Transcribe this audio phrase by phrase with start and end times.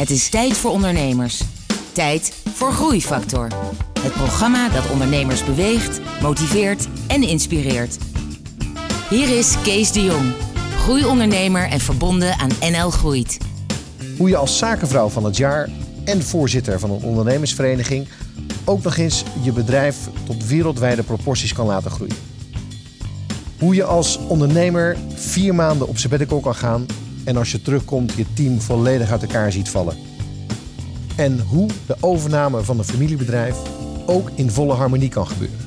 [0.00, 1.42] Het is tijd voor ondernemers.
[1.92, 3.48] Tijd voor Groeifactor.
[4.00, 7.98] Het programma dat ondernemers beweegt, motiveert en inspireert.
[9.10, 10.32] Hier is Kees de Jong,
[10.76, 13.38] groeiondernemer en verbonden aan NL Groeit.
[14.18, 15.68] Hoe je als zakenvrouw van het jaar
[16.04, 18.08] en voorzitter van een ondernemersvereniging
[18.64, 22.16] ook nog eens je bedrijf tot wereldwijde proporties kan laten groeien.
[23.58, 26.86] Hoe je als ondernemer vier maanden op sabbatical kan gaan
[27.30, 29.96] en als je terugkomt je team volledig uit elkaar ziet vallen.
[31.16, 33.56] En hoe de overname van een familiebedrijf
[34.06, 35.58] ook in volle harmonie kan gebeuren.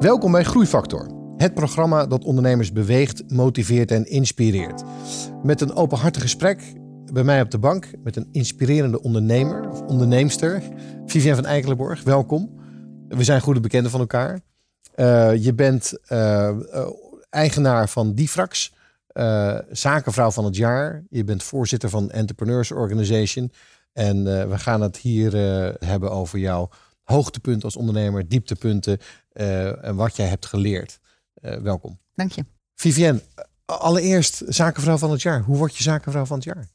[0.00, 1.06] Welkom bij Groeifactor,
[1.36, 4.82] het programma dat ondernemers beweegt, motiveert en inspireert.
[5.42, 6.62] Met een openhartig gesprek
[7.12, 10.62] bij mij op de bank met een inspirerende ondernemer of onderneemster,
[11.06, 12.02] Vivian van Eikelenborg.
[12.02, 12.57] Welkom.
[13.08, 14.40] We zijn goede bekenden van elkaar.
[14.96, 16.88] Uh, je bent uh, uh,
[17.30, 18.72] eigenaar van Difrax,
[19.70, 21.04] zakenvrouw van het jaar.
[21.10, 23.52] Je bent voorzitter van Entrepreneurs Organization.
[23.92, 25.32] En we gaan het hier
[25.84, 26.70] hebben over jouw
[27.02, 28.98] hoogtepunten als ondernemer, dieptepunten
[29.82, 30.98] en wat jij hebt geleerd.
[31.40, 31.98] welkom.
[32.14, 32.44] Dank je.
[32.74, 33.22] Vivienne,
[33.64, 35.42] allereerst zakenvrouw van het jaar.
[35.42, 36.68] Hoe word je zakenvrouw van het jaar?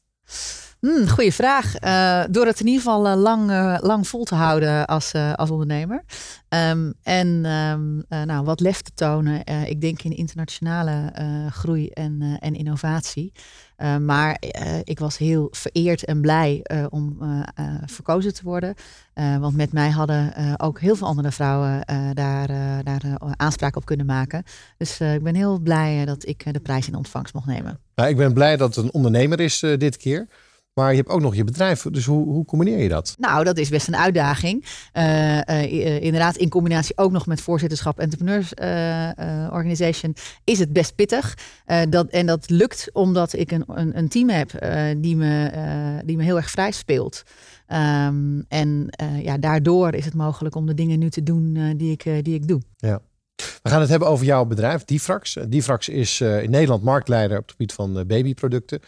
[0.84, 1.74] Hmm, goeie vraag.
[1.80, 5.50] Uh, door het in ieder geval uh, lang, uh, lang vol te houden als, als
[5.50, 6.04] ondernemer.
[6.48, 9.46] Um, en um, nou, wat lef te tonen.
[9.66, 11.12] ik denk in internationale
[11.50, 13.32] groei en, en innovatie.
[14.00, 14.36] maar
[14.82, 17.18] ik was heel vereerd en blij om
[17.86, 18.74] verkozen te worden.
[19.14, 21.80] want met mij hadden ook heel veel andere vrouwen
[22.12, 22.46] daar,
[22.84, 23.02] daar
[23.36, 24.42] aanspraak op kunnen maken.
[24.76, 27.78] Dus ik ben heel blij dat ik de prijs in ontvangst mocht nemen.
[27.94, 30.28] Nou, ik ben blij dat het een ondernemer is dit keer.
[30.74, 31.82] Maar je hebt ook nog je bedrijf.
[31.82, 33.14] Dus hoe, hoe combineer je dat?
[33.18, 34.64] Nou, dat is best een uitdaging.
[34.94, 40.14] Uh, uh, inderdaad, in combinatie ook nog met voorzitterschap Entrepreneurs uh, Organization
[40.44, 41.36] is het best pittig.
[41.88, 44.50] dat, en dat lukt omdat ik een, een, een team heb
[44.96, 45.50] die, me,
[46.04, 47.22] die me heel erg vrij speelt.
[47.68, 48.88] Um, en
[49.22, 52.48] ja, daardoor is het mogelijk om de dingen nu te doen die, ik, die ik
[52.48, 52.60] doe.
[52.76, 53.00] Ja.
[53.62, 55.36] We gaan het hebben over jouw bedrijf, Difrax.
[55.48, 58.80] Difrax is in Nederland marktleider op het gebied van babyproducten.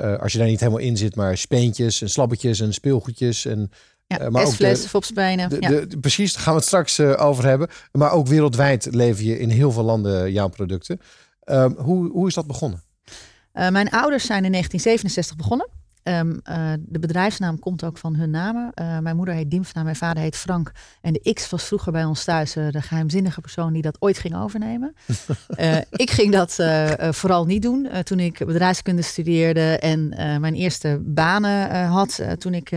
[0.00, 3.44] Uh, als je daar niet helemaal in zit, maar speentjes en slabbetjes en speelgoedjes.
[3.44, 3.70] En,
[4.06, 5.56] ja, uh, maar ook de, fopspijnen.
[5.60, 5.68] Ja.
[5.68, 7.68] De, precies, daar gaan we het straks uh, over hebben.
[7.92, 11.00] Maar ook wereldwijd lever je in heel veel landen jouw producten.
[11.40, 12.82] Ehm, hoe, hoe is dat begonnen?
[13.52, 15.68] mijn ouders zijn in 1967 begonnen.
[16.08, 18.72] Um, uh, de bedrijfsnaam komt ook van hun namen.
[18.74, 20.72] Uh, mijn moeder heet Dimfna, mijn vader heet Frank.
[21.00, 24.18] En de X was vroeger bij ons thuis uh, de geheimzinnige persoon die dat ooit
[24.18, 24.94] ging overnemen.
[25.90, 26.54] ik ging dat
[27.14, 30.08] vooral niet doen toen ik bedrijfskunde studeerde en
[30.40, 32.70] mijn eerste banen had toen ik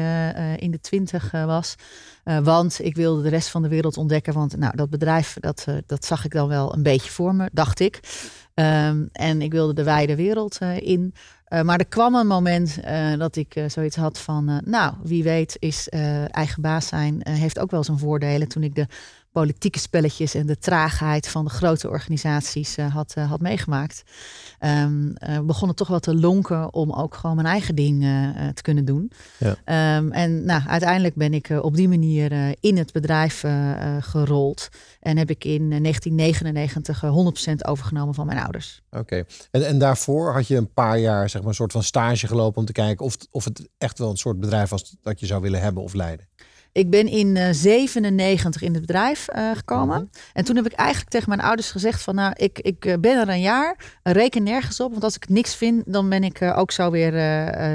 [0.55, 1.75] in de twintig was.
[2.43, 4.33] want ik wilde de rest van de wereld ontdekken.
[4.33, 7.79] Want nou, dat bedrijf, dat, dat zag ik dan wel een beetje voor me, dacht
[7.79, 7.99] ik.
[8.61, 11.13] Um, en ik wilde de wijde wereld in.
[11.49, 15.57] Uh, maar er kwam een moment uh, dat ik zoiets had van, nou, wie weet
[15.59, 15.89] is
[16.31, 18.47] eigen baas zijn, heeft ook wel zijn voordelen.
[18.47, 18.87] Toen ik de
[19.31, 24.03] politieke spelletjes en de traagheid van de grote organisaties had, had meegemaakt,
[24.59, 25.13] um,
[25.45, 28.01] begon het toch wel te lonken om ook gewoon mijn eigen ding
[28.53, 29.11] te kunnen doen.
[29.37, 29.97] Ja.
[29.97, 33.43] Um, en nou, uiteindelijk ben ik op die manier in het bedrijf
[33.99, 34.69] gerold.
[34.99, 37.03] En heb ik in 1999
[37.51, 38.81] 100% overgenomen van mijn ouders.
[38.91, 39.23] Oké.
[39.51, 42.59] En, en daarvoor had je een paar jaar zeg maar, een soort van stage gelopen
[42.59, 45.41] om te kijken of, of het echt wel een soort bedrijf was dat je zou
[45.41, 46.27] willen hebben of leiden?
[46.73, 49.97] Ik ben in uh, 97 in het bedrijf uh, gekomen.
[49.97, 50.05] Mhm.
[50.33, 52.15] En toen heb ik eigenlijk tegen mijn ouders gezegd van...
[52.15, 54.91] nou, ik, ik uh, ben er een jaar, reken nergens op.
[54.91, 57.11] Want als ik niks vind, dan ben ik uh, ook zo weer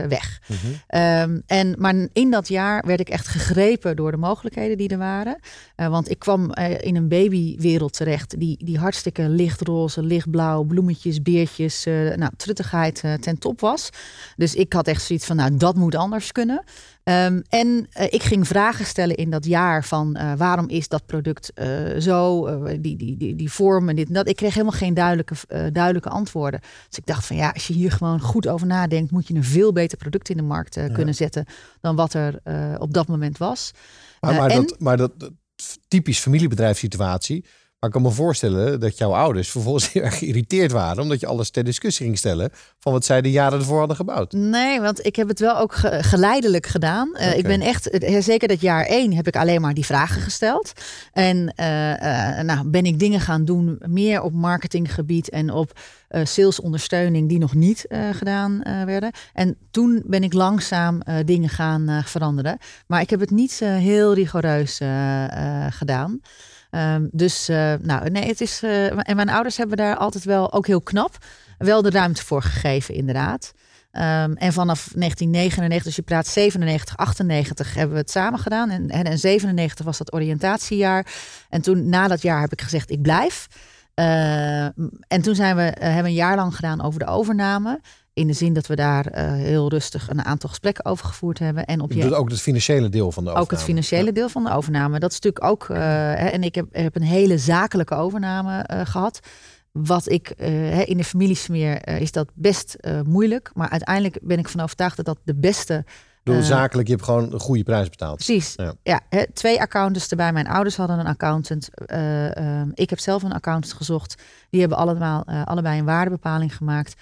[0.09, 0.41] weg.
[0.47, 0.55] Mm
[1.01, 4.99] um, en, maar in dat jaar werd ik echt gegrepen door de mogelijkheden die er
[4.99, 5.39] waren.
[5.77, 8.41] want ik kwam in een babywereld terecht...
[8.41, 11.85] die, die hartstikke lichtroze, lichtblauw, bloemetjes, beertjes...
[12.17, 13.91] nou, truttigheid ten top was.
[14.37, 16.65] Dus ik had echt zoiets van, nou, dat moet anders kunnen...
[17.09, 21.07] Um, en uh, ik ging vragen stellen in dat jaar van uh, waarom is dat
[21.07, 22.47] product uh, zo,
[22.81, 24.29] die, die, die, die vorm en dit en dat.
[24.29, 25.35] Ik kreeg helemaal geen duidelijke,
[25.73, 26.61] duidelijke antwoorden.
[26.61, 29.45] Dus ik dacht van ja, als je hier gewoon goed over nadenkt, moet je een
[29.45, 30.89] veel beter product in de markt ja.
[30.89, 31.45] kunnen zetten
[31.81, 32.41] dan wat er
[32.79, 33.71] op dat moment was.
[34.21, 35.33] Maar, maar, en, dat, maar dat, dat
[35.89, 37.45] typisch familiebedrijfssituatie
[37.87, 41.03] maar ik kan me voorstellen dat jouw ouders vervolgens heel erg geïrriteerd waren.
[41.03, 44.33] Omdat je alles ter discussie ging stellen van wat zij de jaren ervoor hadden gebouwd.
[44.33, 47.09] Nee, want ik heb het wel ook geleidelijk gedaan.
[47.09, 47.33] Uh, okay.
[47.33, 50.73] Ik ben echt, eh, zeker dat jaar één heb ik alleen maar die vragen gesteld.
[51.13, 55.73] En uh, uh, nou ben ik dingen gaan doen meer op marketinggebied en op
[56.23, 59.11] salesondersteuning die nog niet gedaan werden.
[59.33, 62.59] En toen ben ik langzaam dingen gaan veranderen.
[62.87, 64.81] Maar ik heb het niet heel rigoureus
[65.71, 66.21] gedaan.
[66.77, 68.63] Ehm, dus uh, nou, nee, het is.
[68.63, 71.17] Uh, en mijn ouders hebben daar altijd wel ook heel knap
[71.59, 73.53] wel de ruimte voor gegeven, inderdaad.
[73.93, 78.71] Um, en vanaf 1999, dus je praat 97, 98, hebben we het samen gedaan.
[78.71, 81.07] En, en, 97 was dat oriëntatiejaar.
[81.49, 83.47] En toen, na dat jaar, heb ik gezegd: ik blijf.
[83.95, 84.65] Uh,
[85.09, 87.81] en toen zijn we, hebben we een jaar lang gedaan over de overname.
[88.17, 91.65] In de zin dat we daar uh, heel rustig een aantal gesprekken over gevoerd hebben.
[91.65, 92.01] En op je...
[92.01, 93.41] Dus ook het financiële deel van de overname.
[93.41, 94.99] Ook het financiële deel van de overname.
[94.99, 95.69] Dat is natuurlijk ook.
[95.69, 99.21] Uh, en ik heb, heb, een hele zakelijke overname uh, gehad.
[99.73, 100.31] Wat ik
[100.85, 103.51] in de familiesmeer is dat best moeilijk.
[103.55, 105.85] Maar uiteindelijk ben ik van overtuigd dat dat de beste
[106.27, 108.15] bedoel, uh, zakelijk, je hebt gewoon een goede prijs betaald.
[108.15, 108.55] Precies.
[108.57, 110.33] Ja, ja hè, twee accountants erbij.
[110.33, 111.69] Mijn ouders hadden een accountant.
[111.87, 114.23] Uh, um, ik heb zelf een accountant gezocht.
[114.51, 116.95] Die hebben allemaal, uh, allebei een waardebepaling gemaakt.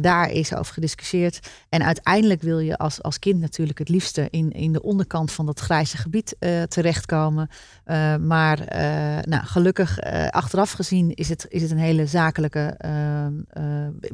[0.00, 1.50] daar is over gediscussieerd.
[1.68, 5.46] En uiteindelijk wil je als, als kind natuurlijk het liefste in, in de onderkant van
[5.46, 6.36] dat grijze gebied
[6.68, 7.48] terechtkomen.
[8.20, 8.58] maar
[9.28, 10.00] nou, gelukkig,
[10.30, 13.32] achteraf gezien, is het, is het een hele zakelijke ehm,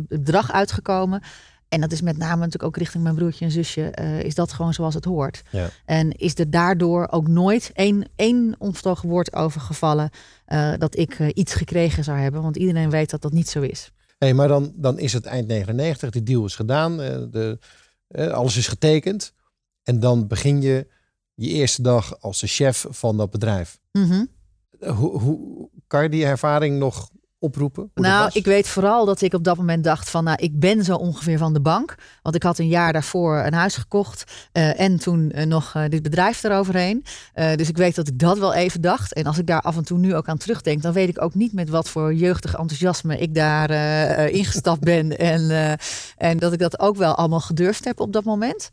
[0.09, 1.23] bedrag uitgekomen.
[1.69, 3.93] En dat is met name natuurlijk ook richting mijn broertje en zusje.
[4.01, 5.43] Uh, is dat gewoon zoals het hoort.
[5.51, 5.69] Ja.
[5.85, 10.11] En is er daardoor ook nooit één, één onvertogen woord over gevallen.
[10.49, 12.43] Uh, dat ik uh, iets gekregen zou hebben.
[12.43, 13.93] Want iedereen weet dat dat niet zo is.
[14.19, 16.11] Hey, maar dan, dan is het eind 99.
[16.11, 16.97] Die deal is gedaan.
[16.97, 17.59] de,
[18.09, 19.33] alles is getekend.
[19.83, 20.87] En dan begin je
[21.35, 23.81] je eerste dag als de chef van dat bedrijf.
[23.93, 24.29] Mm -hmm.
[24.95, 27.91] hoe, hoe kan je die ervaring nog oproepen?
[27.95, 30.95] Nou, ik weet vooral dat ik op dat moment dacht van, nou, ik ben zo
[30.95, 31.95] ongeveer van de bank.
[32.23, 35.85] Want ik had een jaar daarvoor een huis gekocht uh, en toen uh, nog uh,
[35.89, 37.05] dit bedrijf eroverheen.
[37.35, 39.13] dus ik weet dat ik dat wel even dacht.
[39.13, 41.35] En als ik daar af en toe nu ook aan terugdenk, dan weet ik ook
[41.35, 43.71] niet met wat voor jeugdig enthousiasme ik daar
[44.31, 45.17] ingestapt ben.
[45.29, 45.79] En,
[46.17, 48.71] en dat ik dat ook wel allemaal gedurfd heb op dat moment.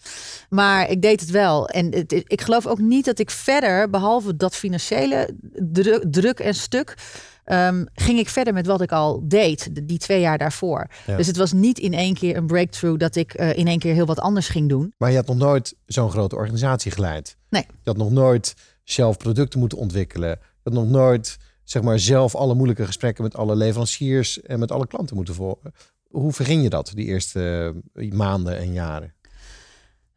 [0.50, 1.70] Maar ik deed het wel.
[1.70, 6.54] En het, ik geloof ook niet dat ik verder, behalve dat financiële druk, druk en
[6.54, 6.96] stuk
[7.46, 10.88] um, ging ik verder met wat ik al deed, die twee jaar daarvoor.
[11.06, 13.94] Dus het was niet in één keer een breakthrough dat ik uh, in één keer
[13.94, 14.94] heel wat anders ging doen.
[14.98, 17.38] Maar je had nog nooit zo'n grote organisatie geleid.
[17.50, 17.66] Nee.
[17.70, 20.30] Je had nog nooit zelf producten moeten ontwikkelen.
[20.30, 24.72] Je had nog nooit zeg maar, zelf alle moeilijke gesprekken met alle leveranciers en met
[24.72, 25.74] alle klanten moeten volgen.
[26.08, 29.15] Hoe verging je dat die eerste uh, maanden en jaren?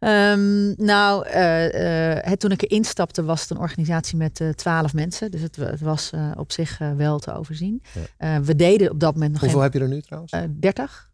[0.00, 4.94] Um, nou, uh, uh, toen ik erin stapte was het een organisatie met uh, twaalf
[4.94, 5.30] mensen.
[5.30, 7.82] Dus het, het was op zich wel te overzien.
[8.18, 8.42] Ja.
[8.42, 10.32] we deden op dat moment nog Hoeveel heb je er nu trouwens?
[10.50, 11.07] Dertig.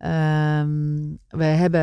[0.00, 1.80] Um, we, hebben,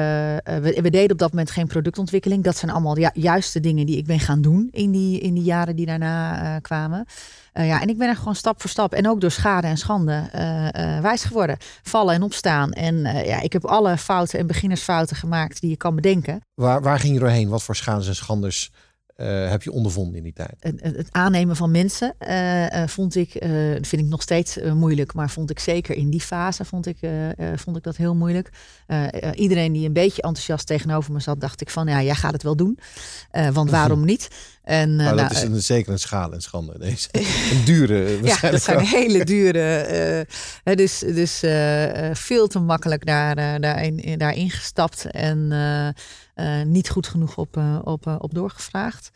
[0.62, 2.44] we, we, deden op dat moment geen productontwikkeling.
[2.44, 5.76] Dat zijn allemaal de dingen die ik ben gaan doen in die, in die jaren
[5.76, 7.06] die daarna kwamen.
[7.54, 9.78] Uh, ja, en ik ben er gewoon stap voor stap en ook door schade en
[9.78, 10.30] schande
[11.02, 11.58] wijs geworden.
[11.84, 12.72] Vallen en opstaan.
[12.72, 12.96] En
[13.26, 16.42] ja, ik heb alle fouten en beginnersfouten gemaakt die je kan bedenken.
[16.54, 17.50] Waar, waar ging je doorheen?
[17.50, 18.72] Wat voor schades en schandes
[19.18, 20.56] uh, heb je ondervonden in die tijd?
[20.60, 23.32] Het, het aannemen van mensen uh, uh, vond ik,
[23.82, 26.98] vind ik nog steeds moeilijk, maar vond ik zeker in die fase vond ik,
[27.56, 28.50] vond ik dat heel moeilijk.
[29.34, 32.44] iedereen die een beetje enthousiast tegenover me zat, dacht ik van ja, jij gaat het
[32.44, 32.80] wel doen,
[33.54, 34.28] want waarom niet?
[34.66, 36.80] En, maar dat nou, is een, zeker een schaal en schande.
[36.80, 37.08] Deze.
[37.52, 38.20] een dure.
[38.24, 40.28] ja, dat zijn hele dure.
[40.64, 41.40] dus dus
[42.14, 45.52] veel te makkelijk daar, daarin, daarin gestapt en
[46.36, 49.12] uh, niet goed genoeg op, uh, op, uh, op doorgevraagd.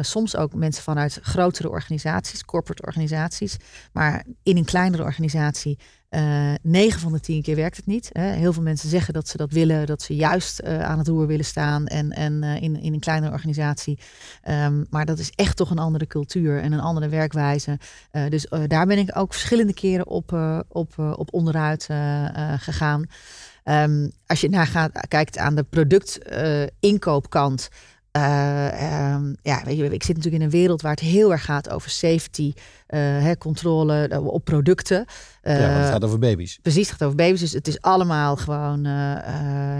[0.00, 3.56] Soms ook mensen vanuit grotere organisaties, corporate organisaties.
[3.92, 5.78] Maar in een kleinere organisatie,
[6.62, 8.10] 9 van de 10 keer werkt het niet.
[8.12, 8.32] Hè.
[8.32, 11.44] Heel veel mensen zeggen dat ze dat willen, dat ze juist aan het roer willen
[11.44, 13.98] staan en, en in, in een kleinere organisatie.
[14.48, 17.78] Um, maar dat is echt toch een andere cultuur en een andere werkwijze.
[18.28, 20.32] dus daar ben ik ook verschillende keren op,
[20.68, 21.88] op, op onderuit
[22.56, 23.06] gegaan.
[23.64, 27.68] Um, als je naar gaat, kijkt aan de productinkoopkant.
[28.12, 31.70] Um, ja, weet je, ik zit natuurlijk in een wereld waar het heel erg gaat
[31.70, 32.52] over safety,
[32.96, 35.04] hè, controle uh, op producten.
[35.42, 36.58] ja, want het gaat over baby's.
[36.62, 37.40] Precies, het gaat over baby's.
[37.40, 38.80] Dus het is allemaal gewoon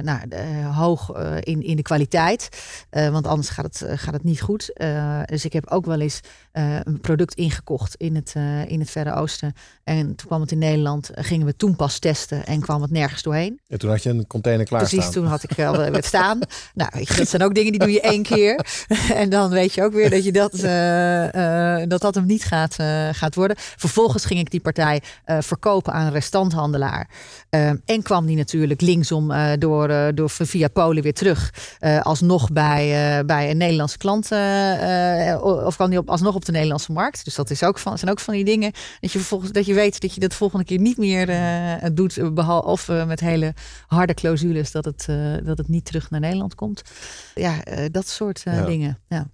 [0.02, 0.35] nou,
[0.73, 2.49] hoog in, in de kwaliteit.
[2.90, 4.73] want anders gaat het, gaat het niet goed.
[5.25, 6.21] dus ik heb ook wel eens
[6.52, 8.35] een product ingekocht in het,
[8.67, 9.52] in het Verre Oosten.
[9.85, 13.23] En toen kwam het in Nederland, gingen we toen pas testen en kwam het nergens
[13.23, 13.61] doorheen.
[13.69, 16.38] En toen had je een container klaar Precies, toen had ik al het staan.
[16.75, 18.67] nou, dat zijn ook dingen die doe je één keer.
[19.14, 20.52] en dan weet je ook weer dat je dat,
[21.88, 23.57] dat, dat hem niet gaat eh, gaat worden.
[23.59, 27.11] Vervolgens ging ik die partij uh, verkopen aan een restanthandelaar.
[27.50, 31.52] Uh, en kwam die natuurlijk linksom door, door via Polen weer terug.
[32.02, 34.25] alsnog bij, bij een Nederlandse klant.
[35.64, 37.25] of kwam die op, alsnog op de Nederlandse markt.
[37.25, 38.73] Dus dat is ook van, zijn ook van die dingen.
[39.00, 41.26] Dat je, vervolgens, dat je weet dat je dat de volgende keer niet meer
[41.95, 42.35] doet.
[42.35, 43.54] Behalve of met hele
[43.87, 45.07] harde clausules dat het,
[45.45, 46.83] dat het niet terug naar Nederland komt.
[47.35, 47.54] Ja,
[47.90, 48.64] dat soort ja.
[48.64, 48.99] dingen.
[49.09, 49.26] Ja.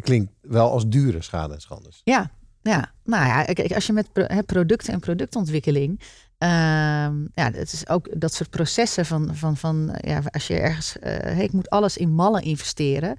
[0.00, 2.00] Klinkt wel als dure schade en schandes.
[2.04, 2.30] Ja,
[2.62, 4.08] Ja, nou ja, kijk, als je met
[4.46, 6.00] producten en productontwikkeling.
[6.38, 10.98] ehm, ja, het is ook dat soort processen van, van, van ja, als je ergens,
[10.98, 13.16] eh, hey, ik moet alles in mallen investeren.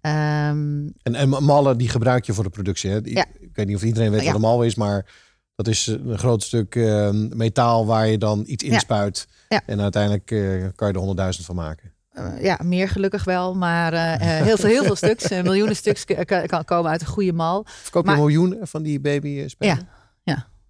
[0.00, 2.90] Ehm, En, en mallen die gebruik je voor de productie.
[2.90, 2.98] Hè?
[3.02, 3.24] Ja.
[3.40, 4.26] Ik weet niet of iedereen weet Ja.
[4.26, 5.06] wat een mal is, maar
[5.54, 9.28] dat is een groot stuk eh, metaal waar je dan iets inspuit.
[9.48, 9.62] Ja.
[9.66, 10.40] En uiteindelijk eh,
[10.74, 11.92] kan je er honderdduizend van maken.
[12.18, 16.04] Eh, ja, meer gelukkig wel, maar eh, eh, heel, veel, heel veel stuks, miljoenen stuks
[16.46, 17.64] kan, komen uit een goede mal.
[17.66, 19.88] Verkoop je Maar- miljoenen van die baby spelen?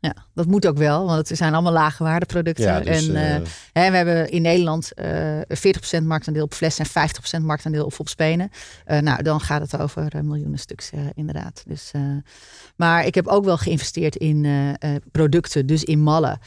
[0.01, 2.65] Ja, dat moet ook wel, want het zijn allemaal lage waardeproducten.
[2.65, 5.41] Ja, dus, en hè, we hebben in Nederland eh
[6.01, 8.51] 40% marktaandeel op flessen en 50% marktaandeel op opspenen.
[8.85, 11.63] Eh nou, dan gaat het over miljoenen stuks inderdaad.
[11.67, 11.91] Dus,
[12.77, 14.47] maar ik heb ook wel geïnvesteerd in
[15.13, 16.39] producten, dus in mallen,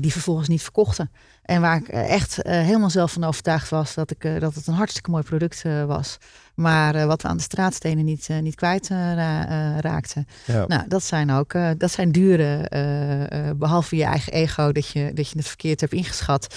[0.00, 1.10] die vervolgens niet verkochten.
[1.42, 4.54] En waar ik eh, echt eh, helemaal zelf van overtuigd was dat, ik, eh, dat
[4.54, 6.18] het een hartstikke mooi product was.
[6.54, 10.26] Maar wat we aan de straatstenen niet, niet kwijt ra- raakten.
[10.46, 10.64] ja.
[10.66, 15.12] Nou, dat zijn ook dat zijn dure, eh, eh, behalve je eigen ego dat je,
[15.14, 16.54] dat je het verkeerd hebt ingeschat,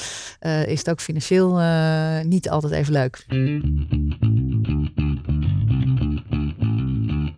[0.65, 1.59] is het ook financieel
[2.23, 3.25] niet altijd even leuk.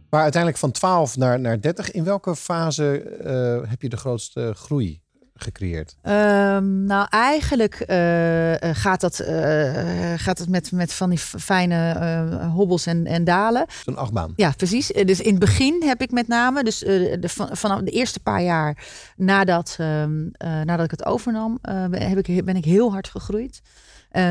[0.09, 1.91] Maar uiteindelijk van 12 naar, naar 30.
[1.91, 2.83] In welke fase
[3.67, 5.01] heb je de grootste groei
[5.35, 5.95] gecreëerd?
[6.01, 11.97] Ehm, nou, eigenlijk eh, eh, gaat dat, eh, gaat het met, met van die fijne
[12.53, 13.65] hobbels en, en dalen.
[13.85, 14.33] Zo'n achtbaan.
[14.35, 14.87] Ja, precies.
[14.87, 18.41] Dus in het begin heb ik met name, dus de, van, vanaf de eerste paar
[18.41, 18.83] jaar
[19.15, 23.61] nadat, ehm, eh, nadat ik het overnam, ben- heb ik, ben ik heel hard gegroeid.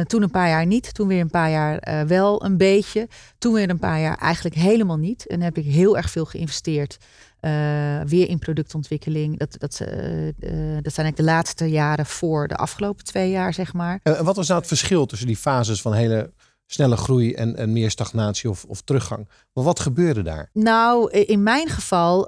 [0.07, 3.09] Toen een paar jaar niet, toen weer een paar jaar wel een beetje.
[3.39, 5.27] Toen weer een paar jaar eigenlijk helemaal niet.
[5.27, 6.99] En heb ik heel erg veel geïnvesteerd.
[7.45, 9.39] Eh, weer in productontwikkeling.
[9.39, 10.35] Dat, dat, eh, eh,
[10.83, 14.01] dat zijn eigenlijk de laatste jaren voor de afgelopen twee jaar, zeg maar.
[14.03, 16.33] En wat was nou het verschil tussen die fases van hele
[16.67, 19.29] snelle groei en, en meer stagnatie of, of teruggang?
[19.53, 20.51] Maar wat gebeurde daar?
[20.53, 22.27] Nou, in mijn geval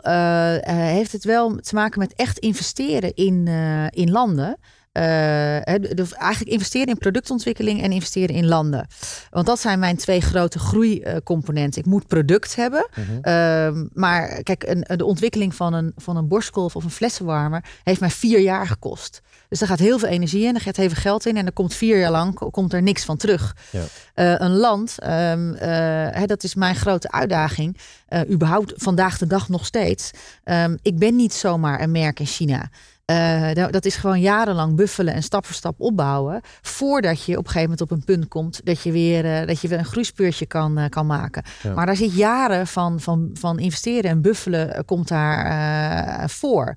[0.63, 3.47] heeft het wel te maken met echt investeren in,
[3.91, 4.57] in landen.
[4.97, 8.87] Eh, de- eigenlijk investeren in productontwikkeling en investeren in landen.
[9.31, 11.81] Want dat zijn mijn twee grote groeicomponenten.
[11.81, 12.89] Ik moet product hebben.
[13.23, 18.01] Ehm, maar kijk, een, de ontwikkeling van een, van een borstkolf of een flessenwarmer heeft
[18.01, 19.21] mij vier jaar gekost.
[19.49, 21.53] Dus daar gaat heel veel energie in, er gaat heel veel geld in en er
[21.53, 23.57] komt vier jaar lang komt er niks van terug.
[23.71, 23.83] Ja.
[24.15, 25.69] Eh, een land, ehm, eh,
[26.21, 27.77] hè, dat is mijn grote uitdaging,
[28.31, 30.11] überhaupt vandaag de dag nog steeds.
[30.45, 32.71] Ehm, ik ben niet zomaar een merk in China.
[33.07, 36.41] Eh, da- dat is gewoon jarenlang buffelen en stap voor stap opbouwen.
[36.63, 39.61] Voordat je op een gegeven moment op een punt komt dat je weer, eh, dat
[39.61, 41.43] je weer een groeispeurtje kan, eh, kan maken.
[41.63, 41.75] Ja.
[41.75, 46.77] Maar daar zit jaren van, van, van investeren en buffelen komt daar voor.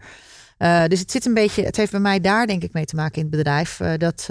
[0.87, 3.15] Dus het zit een beetje, het heeft bij mij daar denk ik mee te maken
[3.15, 3.77] in het bedrijf.
[3.97, 4.27] dat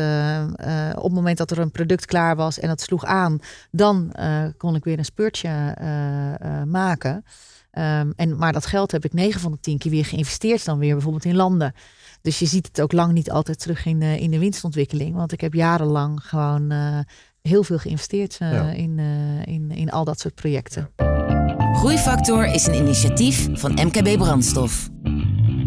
[0.96, 3.38] op het moment dat er een product klaar was en dat sloeg aan,
[3.70, 4.12] dan
[4.56, 5.74] kon ik weer een speurtje
[6.66, 7.24] maken.
[7.78, 10.78] Ehm, en, maar dat geld heb ik 9 van de 10 keer weer geïnvesteerd dan
[10.78, 11.72] weer bijvoorbeeld in landen.
[12.22, 15.14] Dus je ziet het ook lang niet altijd terug in, de in de winstontwikkeling.
[15.14, 16.98] Want ik heb jarenlang gewoon eh,
[17.42, 18.70] heel veel geïnvesteerd eh, Ja.
[18.70, 20.90] in, eh, in, in al dat soort projecten.
[21.72, 24.88] Groeifactor is een initiatief van MKB Brandstof.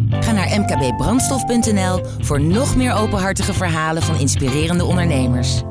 [0.10, 5.62] Ga naar mkbbrandstof.nl voor nog meer openhartige verhalen van inspirerende ondernemers.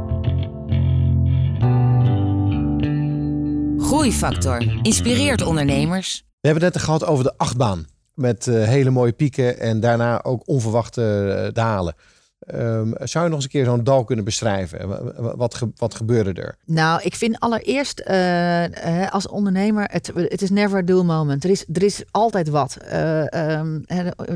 [3.79, 6.29] Groeifactor inspireert ondernemers.
[6.41, 7.87] We hebben het net gehad over de achtbaan.
[8.15, 11.95] Met eh, hele mooie pieken en daarna ook onverwachte eh, dalen.
[12.41, 14.89] Ehm, zou je nog eens een keer zo'n dal kunnen beschrijven?
[14.89, 16.57] Wa- wa- Wat, wat gebeurde er?
[16.65, 21.45] Nou, ik vind allereerst eh, eh, als ondernemer, het, is never a dull moment.
[21.45, 22.77] Er is, er is altijd wat.
[22.77, 23.81] Eh, ehm,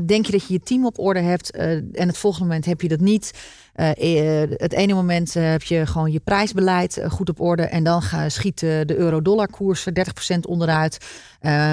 [0.05, 2.87] denk je dat je je team op orde hebt en het volgende moment heb je
[2.87, 3.31] dat niet.
[3.73, 8.87] Het ene moment heb je gewoon je prijsbeleid goed op orde en dan gaan schieten
[8.87, 9.93] de euro-dollar koersen
[10.35, 10.97] 30% onderuit.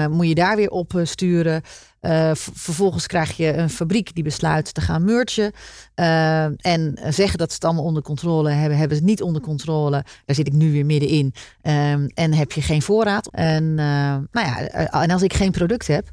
[0.09, 1.61] Moet je daar weer op sturen.
[2.03, 5.51] Eh, vervolgens krijg je een fabriek die besluit te gaan mergen.
[5.95, 9.41] Eh, en zeggen dat ze het allemaal onder controle hebben, hebben ze het niet onder
[9.41, 10.03] controle.
[10.25, 11.33] Daar zit ik nu weer middenin.
[11.61, 13.27] Ehm, en heb je geen voorraad.
[13.31, 13.85] En, eh,
[14.31, 16.09] nou ja, en als ik geen product heb,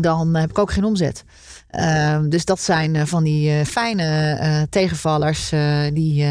[0.00, 1.24] dan heb ik ook geen omzet.
[1.72, 5.50] Ehm, dus dat zijn eh, van die eh, fijne eh, tegenvallers
[5.92, 6.26] die,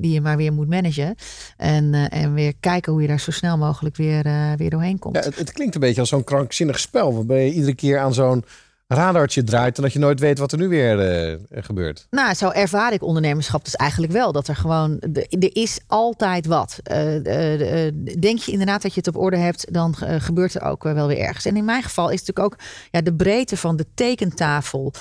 [0.00, 1.14] die je maar weer moet managen.
[1.56, 4.22] En, en weer kijken hoe je daar zo snel mogelijk weer,
[4.56, 5.16] weer doorheen komt.
[5.16, 7.14] Ja, het, het klinkt een beetje als zo'n krankzinnig spel.
[7.14, 8.44] Waarbij je iedere keer aan zo'n
[8.86, 9.76] radartje draait.
[9.76, 12.06] En dat je nooit weet wat er nu weer eh, gebeurt.
[12.10, 14.32] Nou, zo ervaar ik ondernemerschap dus eigenlijk wel.
[14.32, 15.00] Dat er gewoon,
[15.30, 16.80] er is altijd wat.
[16.82, 20.82] Eh, eh, denk je inderdaad dat je het op orde hebt, dan gebeurt er ook
[20.82, 21.44] wel weer ergens.
[21.44, 24.92] En in mijn geval is het natuurlijk ook ja, de breedte van de tekentafel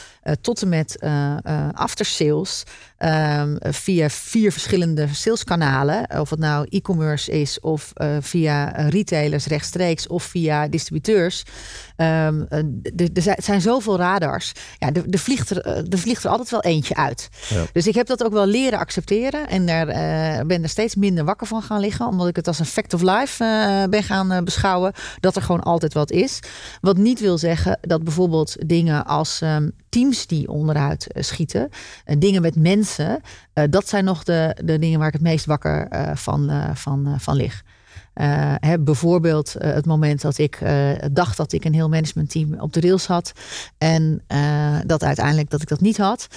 [0.41, 2.63] tot en met eh eh after sales.
[2.97, 6.19] ehm, via vier verschillende saleskanalen.
[6.19, 11.43] Of het nou e-commerce is of via retailers rechtstreeks of via distributeurs.
[11.97, 12.47] Um,
[13.13, 14.51] er zijn zoveel radars.
[14.77, 17.29] Ja, er, vliegt er, er vliegt er altijd wel eentje uit.
[17.49, 17.63] Ja.
[17.73, 19.47] Dus ik heb dat ook wel leren accepteren.
[19.47, 19.85] En daar
[20.45, 22.07] ben er steeds minder wakker van gaan liggen.
[22.07, 24.93] Omdat ik het als een fact of life ben gaan beschouwen.
[25.19, 26.39] Dat er gewoon altijd wat is.
[26.81, 31.69] Wat niet wil zeggen dat bijvoorbeeld dingen als um, teams die onderuit schieten.
[32.17, 33.21] dingen met mensen.
[33.69, 37.63] dat zijn nog de, de dingen waar ik het meest wakker van, van, van lig.
[38.15, 42.73] Uh, bijvoorbeeld uh, het moment dat ik uh, dacht dat ik een heel managementteam op
[42.73, 43.31] de rails had.
[43.77, 44.21] En
[44.85, 46.27] dat uiteindelijk dat ik dat niet had.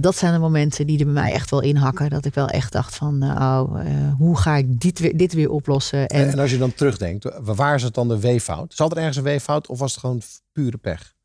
[0.00, 2.10] dat zijn de momenten die er bij mij echt wel inhakken.
[2.10, 3.80] Dat ik wel echt dacht van, oh,
[4.18, 6.06] hoe ga ik dit weer, dit weer oplossen?
[6.06, 8.74] En, en als je dan terugdenkt, waar is het dan de weeffout?
[8.74, 11.16] Zat er ergens een weeffout of was het gewoon pure pech?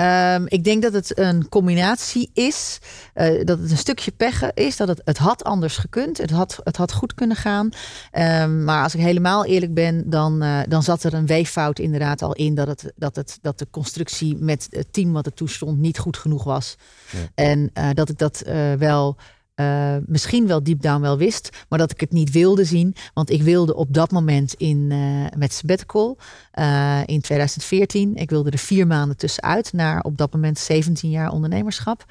[0.00, 2.78] Um, ik denk dat het een combinatie is.
[3.14, 4.76] Uh, dat het een stukje pech is.
[4.76, 6.18] Dat het, het had anders gekund.
[6.18, 7.68] Het had, het had goed kunnen gaan.
[8.12, 12.22] Um, maar als ik helemaal eerlijk ben, dan, uh, dan zat er een weeffout inderdaad
[12.22, 12.54] al in.
[12.54, 16.16] Dat, het, dat, het, dat de constructie met het team wat er toestond niet goed
[16.16, 16.76] genoeg was.
[17.10, 17.18] Ja.
[17.34, 18.42] En uh, dat ik dat
[18.78, 19.16] wel
[19.60, 22.94] uh, misschien wel deep down wel wist, maar dat ik het niet wilde zien.
[23.14, 26.18] Want ik wilde op dat moment in, uh, met sabbatical
[26.54, 28.14] uh, in 2014.
[28.14, 32.04] Ik wilde er vier maanden tussenuit naar op dat moment 17 jaar ondernemerschap.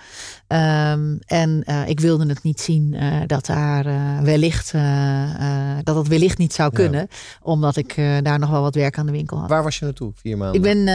[0.52, 3.84] Um, en ik wilde het niet zien dat daar
[4.24, 4.74] wellicht
[5.84, 7.08] dat het wellicht niet zou kunnen, ja.
[7.42, 9.50] omdat ik daar nog wel wat werk aan de winkel had.
[9.50, 10.12] Waar was je naartoe?
[10.16, 10.56] Vier maanden?
[10.56, 10.88] Ik ben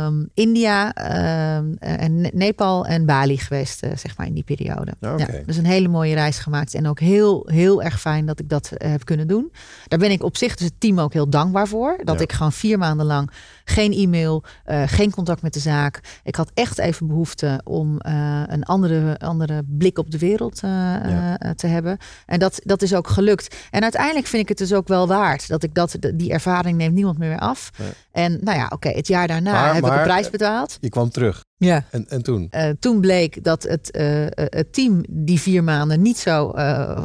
[0.00, 4.94] um, India, ehm, en Nepal en Bali geweest, zeg maar in die periode.
[5.00, 5.18] Okay.
[5.18, 6.74] Ja, dus een hele mooie reis gemaakt.
[6.74, 9.52] En ook heel, heel erg fijn dat ik dat heb kunnen doen.
[9.88, 11.98] Daar ben ik op zich, dus het team ook heel dankbaar voor.
[12.04, 12.22] Dat ja.
[12.22, 13.30] ik gewoon vier maanden lang
[13.64, 16.20] geen e-mail, uh, geen contact met de zaak.
[16.22, 21.36] Ik had echt even behoefte om uh, een andere, andere blik op de wereld ja.
[21.56, 21.98] te hebben.
[22.26, 23.56] En dat, dat is ook gelukt.
[23.70, 26.94] En uiteindelijk vind ik het dus ook wel waard dat ik dat, die ervaring neemt
[26.94, 27.70] niemand meer af.
[28.12, 30.76] En nou ja, oké, okay, het jaar daarna maar, heb maar, ik een prijs betaald.
[30.80, 31.42] Je kwam terug.
[31.56, 31.84] Ja.
[31.90, 32.48] En, en toen?
[32.50, 37.04] Uh, toen bleek dat het, uh, het team die vier maanden niet zo uh,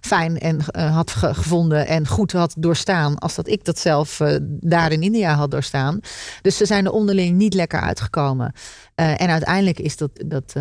[0.00, 4.20] fijn en, had ge gevonden en goed had doorstaan als dat ik dat zelf
[4.60, 6.00] daar in India had doorstaan.
[6.42, 8.52] Dus ze zijn er onderling niet lekker uitgekomen.
[8.94, 10.52] En uiteindelijk is dat, dat,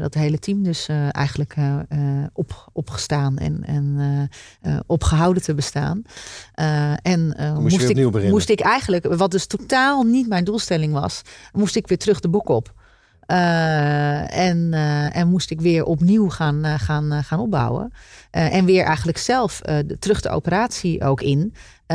[0.00, 1.54] dat hele team dus eigenlijk
[2.32, 3.98] op, opgestaan en, en
[4.86, 6.02] opgehouden te bestaan.
[7.02, 7.26] en
[7.60, 11.86] moest, moest ik, moest ik eigenlijk, wat dus totaal niet mijn doelstelling was, moest ik
[11.86, 12.72] weer terug de boek op.
[13.26, 17.92] Uh, en, uh, en moest ik weer opnieuw gaan, uh, gaan, gaan opbouwen.
[18.30, 21.54] en weer eigenlijk zelf de, terug de operatie ook in.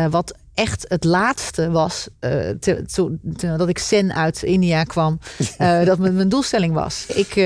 [0.09, 5.19] wat echt het laatste was, uh, te, te, te, dat ik Zen uit India kwam,
[5.61, 7.05] uh, dat mijn, mijn doelstelling was.
[7.07, 7.43] Ik, uh,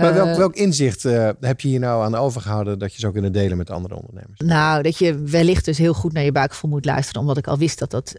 [0.00, 1.02] maar welk, welk inzicht
[1.40, 4.40] heb je hier nou aan overgehouden dat je zou kunnen delen met andere ondernemers?
[4.40, 7.58] Nou, dat je wellicht dus heel goed naar je buikgevoel moet luisteren, omdat ik al
[7.58, 8.14] wist dat dat,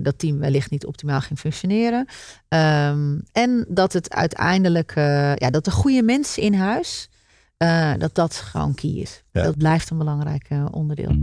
[0.00, 2.08] dat team wellicht niet optimaal ging functioneren.
[2.48, 4.92] Um, en dat het uiteindelijk,
[5.36, 7.08] ja, dat de goede mensen in huis,
[7.98, 9.22] dat dat gewoon key is.
[9.32, 9.42] Ja.
[9.42, 11.16] Dat blijft een belangrijk onderdeel.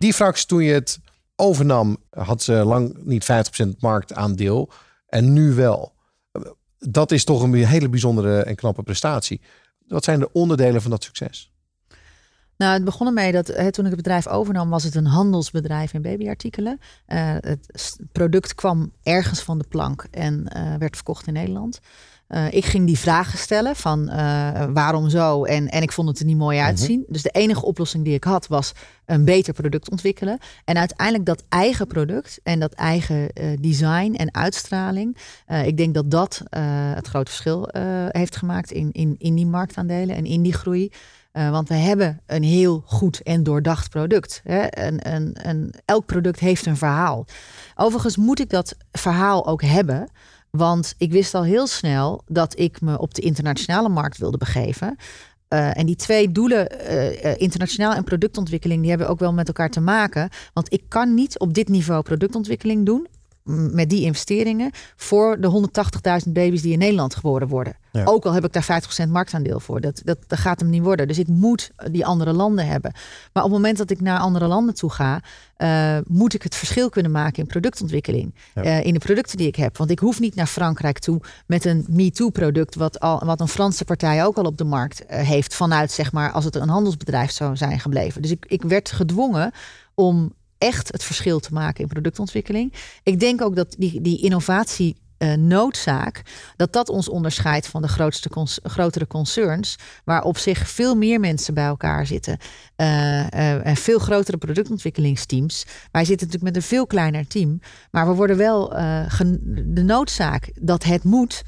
[0.00, 0.98] Die fractie toen je het
[1.36, 3.26] overnam, had ze lang niet
[3.64, 4.70] 50% marktaandeel.
[5.06, 5.92] En nu wel.
[6.78, 9.40] Dat is toch een hele bijzondere en knappe prestatie.
[9.86, 11.52] Wat zijn de onderdelen van dat succes?
[12.56, 15.92] Nou, het begon ermee dat hè, toen ik het bedrijf overnam, was het een handelsbedrijf
[15.92, 16.78] in babyartikelen.
[17.06, 21.80] Uh, het product kwam ergens van de plank en uh, werd verkocht in Nederland.
[22.30, 26.18] Uh, ik ging die vragen stellen van uh, waarom zo en, en ik vond het
[26.18, 26.96] er niet mooi uitzien.
[26.96, 27.12] Mm -hmm.
[27.12, 28.72] Dus de enige oplossing die ik had was
[29.06, 30.38] een beter product ontwikkelen.
[30.64, 35.16] En uiteindelijk dat eigen product en dat eigen uh, design en uitstraling.
[35.64, 37.68] ik denk dat dat het grote verschil
[38.08, 40.92] heeft gemaakt in, in, in die marktaandelen en in die groei.
[41.32, 44.40] want we hebben een heel goed en doordacht product.
[44.44, 44.86] Hè?
[44.86, 47.26] Een, een, een, elk product heeft een verhaal.
[47.74, 50.08] Overigens moet ik dat verhaal ook hebben.
[50.50, 54.96] Want ik wist al heel snel dat ik me op de internationale markt wilde begeven.
[55.48, 59.70] Uh, en die twee doelen, uh, internationaal en productontwikkeling, die hebben ook wel met elkaar
[59.70, 60.28] te maken.
[60.52, 63.06] Want ik kan niet op dit niveau productontwikkeling doen
[63.44, 65.68] met die investeringen voor de
[66.26, 67.76] 180.000 baby's die in Nederland geboren worden.
[67.92, 68.04] Ja.
[68.04, 69.80] Ook al heb ik daar 50% marktaandeel voor.
[69.80, 71.08] Dat, dat, dat gaat hem niet worden.
[71.08, 72.92] Dus ik moet die andere landen hebben.
[73.32, 75.22] Maar op het moment dat ik naar andere landen toe ga,
[75.58, 78.34] uh, moet ik het verschil kunnen maken in productontwikkeling.
[78.54, 78.64] Ja.
[78.64, 79.76] Uh, in de producten die ik heb.
[79.76, 83.84] Want ik hoef niet naar Frankrijk toe met een MeToo-product, wat, al, wat een Franse
[83.84, 85.54] partij ook al op de markt uh, heeft.
[85.54, 88.22] Vanuit, zeg maar, als het een handelsbedrijf zou zijn gebleven.
[88.22, 89.52] Dus ik, ik werd gedwongen
[89.94, 92.74] om echt het verschil te maken in productontwikkeling.
[93.02, 96.22] Ik denk ook dat die, die innovatie uh, noodzaak,
[96.56, 98.30] dat dat ons onderscheidt van de grootste
[98.62, 102.38] grotere concerns, waar op zich veel meer mensen bij elkaar zitten
[102.76, 105.64] uh, en veel grotere productontwikkelingsteams.
[105.92, 108.68] Wij zitten natuurlijk met een veel kleiner team, maar we worden wel
[109.64, 111.42] de noodzaak dat het moet.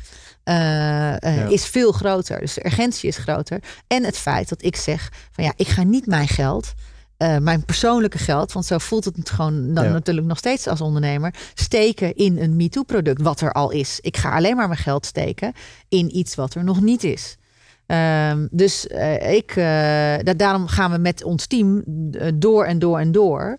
[1.48, 2.40] is veel groter.
[2.40, 3.62] Dus de urgentie is groter.
[3.86, 6.72] En het feit dat ik zeg van ja, ik ga niet mijn geld
[7.22, 11.34] uh, mijn persoonlijke geld, want zo voelt het gewoon dan natuurlijk nog steeds als ondernemer,
[11.54, 13.98] steken in een MeToo-product wat er al is.
[14.00, 15.52] Ik ga alleen maar mijn geld steken
[15.88, 17.36] in iets wat er nog niet is.
[17.86, 21.82] Um, dus uh, ik, uh, dat, daarom gaan we met ons team
[22.34, 23.58] door en door en door.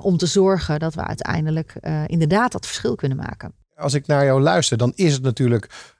[0.00, 1.74] om te zorgen dat we uiteindelijk
[2.06, 3.52] inderdaad dat verschil kunnen maken.
[3.76, 5.93] Als ik naar jou luister, dan is het natuurlijk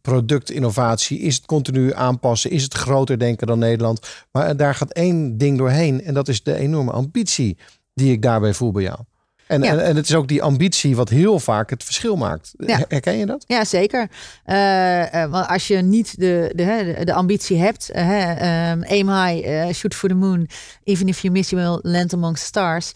[0.00, 1.18] productinnovatie?
[1.18, 2.50] Is het continu aanpassen?
[2.50, 4.26] Is het groter denken dan Nederland?
[4.32, 7.58] Maar daar gaat één ding doorheen en dat is de enorme ambitie
[7.94, 8.98] die ik daarbij voel bij jou.
[9.46, 12.54] En, en, het is ook die ambitie wat heel vaak het verschil maakt.
[12.88, 13.44] Herken je dat?
[13.46, 14.08] Ja, zeker.
[14.46, 19.94] Uh, want als je niet de, de, de ambitie hebt, uh, um, aim high, shoot
[19.94, 20.48] for the moon,
[20.84, 22.92] even if you miss, you will land among stars.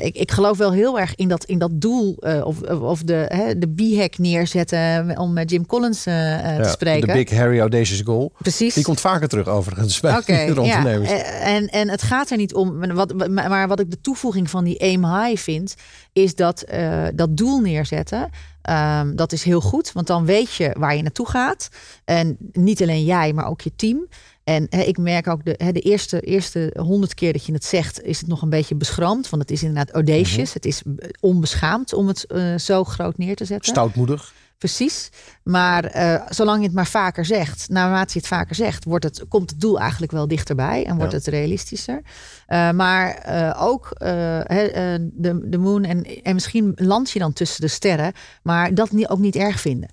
[0.00, 2.12] ik, ik geloof wel heel erg in dat, in dat doel
[2.44, 7.08] of, of de, de B-hack neerzetten om met Jim Collins ja, te spreken.
[7.08, 8.32] De Big Harry Audacious Goal.
[8.38, 8.74] Precies.
[8.74, 11.10] Die komt vaker terug overigens bij okay, de ondernemers.
[11.10, 11.22] Ja.
[11.22, 14.80] En, en het gaat er niet om, wat, maar wat ik de toevoeging van die
[14.80, 15.71] aim high vind,
[16.12, 18.30] is dat, uh, dat doel neerzetten.
[18.70, 21.68] Um, dat is heel goed, want dan weet je waar je naartoe gaat.
[22.04, 24.06] En niet alleen jij, maar ook je team.
[24.44, 27.64] En he, ik merk ook de, he, de eerste, eerste honderd keer dat je het
[27.64, 29.30] zegt, is het nog een beetje beschroomd.
[29.30, 30.48] Want het is inderdaad audacious.
[30.48, 30.52] Mhm.
[30.52, 30.82] Het is
[31.20, 33.72] onbeschaamd om het uh, zo groot neer te zetten.
[33.72, 34.32] Stoutmoedig.
[34.62, 35.10] Precies.
[35.42, 39.24] Maar uh, zolang je het maar vaker zegt, naarmate je het vaker zegt, wordt het,
[39.28, 42.02] komt het doel eigenlijk wel dichterbij en wordt het realistischer.
[42.48, 47.68] Uh, maar uh, ook de, de moon en, en misschien land je dan tussen de
[47.68, 49.88] sterren, maar dat niet, ook niet erg vinden.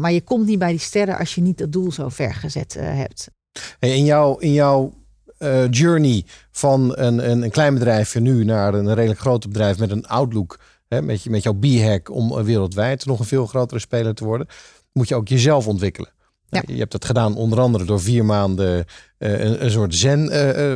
[0.00, 2.76] maar je komt niet bij die sterren als je niet dat doel zo ver gezet
[2.80, 3.30] hebt.
[3.78, 4.92] Hey, in jouw, in jouw
[5.70, 10.06] journey van een, een, een klein bedrijfje nu naar een redelijk groot bedrijf met een
[10.06, 10.58] outlook
[10.92, 14.46] hè, met, je, met jouw b-hack om wereldwijd nog een veel grotere speler te worden,
[14.92, 16.10] moet je ook jezelf ontwikkelen.
[16.48, 16.62] Ja.
[16.66, 18.84] Je hebt dat gedaan onder andere door vier maanden
[19.18, 20.70] uh, een, een, soort zen uh,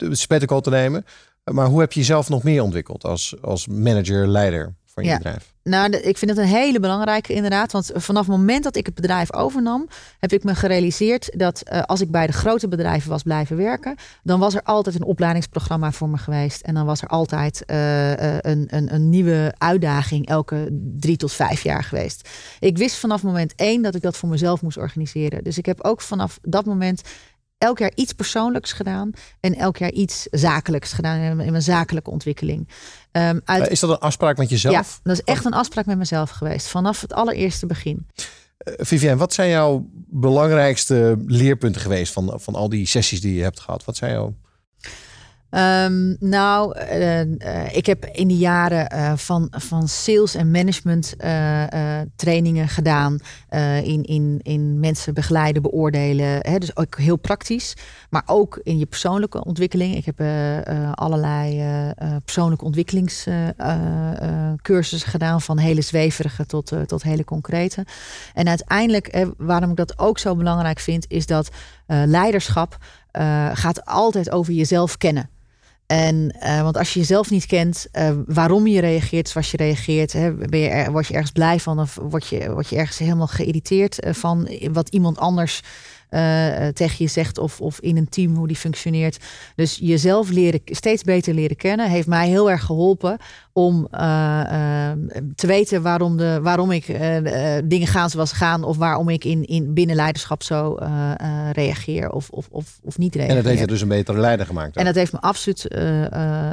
[0.00, 1.04] uh, te nemen.
[1.52, 5.54] Maar hoe heb je jezelf nog meer ontwikkeld als, als manager, leider van je bedrijf?
[5.68, 7.72] Nou, ik vind het een hele belangrijke inderdaad.
[7.72, 11.82] Want vanaf het moment dat ik het bedrijf overnam, heb ik me gerealiseerd dat uh,
[11.82, 15.92] als ik bij de grote bedrijven was blijven werken, dan was er altijd een opleidingsprogramma
[15.92, 16.60] voor me geweest.
[16.60, 21.62] En dan was er altijd uh, een, een, een, nieuwe uitdaging elke drie tot vijf
[21.62, 22.28] jaar geweest.
[22.60, 25.44] Ik wist vanaf moment één dat ik dat voor mezelf moest organiseren.
[25.44, 27.02] Dus ik heb ook vanaf dat moment
[27.58, 32.68] elk jaar iets persoonlijks gedaan en elk jaar iets zakelijks gedaan in mijn zakelijke ontwikkeling.
[33.12, 33.68] Um, uit...
[33.68, 34.74] Is dat een afspraak met jezelf?
[34.74, 38.06] Ja, dat is echt een afspraak met mezelf geweest vanaf het allereerste begin.
[38.16, 43.42] Uh, Vivienne, wat zijn jouw belangrijkste leerpunten geweest van, van al die sessies die je
[43.42, 43.84] hebt gehad?
[43.84, 44.34] Wat zijn jouw
[45.50, 51.14] Um, nou, uh, uh, ik heb in de jaren uh, van, van sales en management
[52.16, 53.18] trainingen gedaan.
[53.82, 56.38] in, in, in mensen begeleiden, beoordelen.
[56.40, 57.74] Hè, dus ook heel praktisch.
[58.10, 59.96] Maar ook in je persoonlijke ontwikkeling.
[59.96, 60.20] Ik heb
[60.94, 61.62] allerlei
[62.24, 65.40] persoonlijke ontwikkelingscursussen gedaan.
[65.40, 67.86] Van hele zweverige tot, tot hele concrete.
[68.34, 71.48] En uiteindelijk, waarom ik dat ook zo belangrijk vind, is dat
[71.86, 72.76] leiderschap
[73.52, 75.34] gaat altijd over jezelf kennen.
[75.86, 80.12] En uh, want als je jezelf niet kent, uh, waarom je reageert zoals je reageert,
[80.12, 82.98] hè, ben je er, word je ergens blij van of word je, word je ergens
[82.98, 85.62] helemaal geïrriteerd uh, van wat iemand anders
[86.10, 89.18] uh, tegen je zegt of, of in een team hoe die functioneert.
[89.54, 93.16] Dus jezelf leren, steeds beter leren kennen, heeft mij heel erg geholpen
[93.52, 94.00] om uh,
[95.34, 96.86] te weten waarom, de, waarom ik
[97.64, 100.78] dingen gaan zoals ze gaan of waarom ik in, in binnen leiderschap zo
[101.52, 103.36] reageer of, of, of, of niet reageer.
[103.36, 104.76] En dat heeft je dus een betere leider gemaakt.
[104.76, 105.66] En dat heeft me absoluut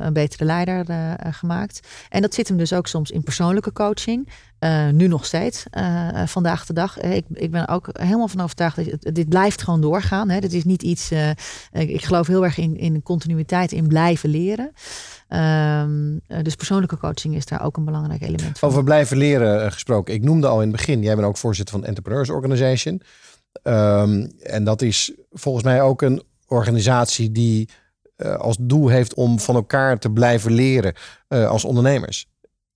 [0.01, 0.85] een betere leider
[1.31, 1.87] gemaakt.
[2.09, 4.29] En dat zit hem dus ook soms in persoonlijke coaching.
[4.63, 6.99] Uh, nu nog steeds, uh, vandaag de dag.
[6.99, 10.29] Ik, ik ben ook helemaal van overtuigd dat dit blijft gewoon doorgaan.
[10.29, 10.39] Hè.
[10.39, 11.11] Is niet iets.
[11.71, 14.71] Ik geloof heel erg in, in continuïteit, in blijven leren.
[15.29, 18.69] Um, dus persoonlijke coaching is daar ook een belangrijk element van.
[18.69, 20.13] Over blijven leren gesproken.
[20.13, 23.01] Ik noemde al in het begin, jij bent ook voorzitter van Entrepreneurs Organization.
[23.63, 27.69] Um, en dat is volgens mij ook een organisatie die
[28.37, 30.93] als doel heeft om van elkaar te blijven leren
[31.27, 32.27] als ondernemers.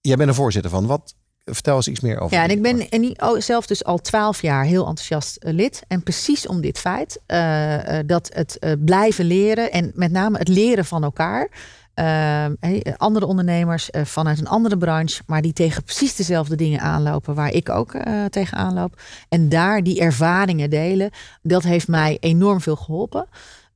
[0.01, 0.85] Jij bent er voorzitter van.
[0.85, 1.15] Wat,
[1.51, 2.37] Vertel eens iets meer over.
[2.37, 5.83] Ja, en ik ben en oh, zelf dus al twaalf jaar heel enthousiast eh, lid.
[5.87, 10.85] En precies om dit feit, uh, dat het blijven leren en met name het leren
[10.85, 11.49] van elkaar.
[11.97, 12.53] Ehm,
[12.97, 17.51] andere ondernemers uh, vanuit een andere branche, maar die tegen precies dezelfde dingen aanlopen waar
[17.51, 19.01] ik ook uh, tegen aanloop.
[19.29, 21.09] En daar die ervaringen delen,
[21.41, 23.27] dat heeft mij enorm veel geholpen.